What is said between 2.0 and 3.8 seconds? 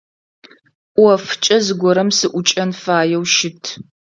сыӏукӏэн фаеу щыт.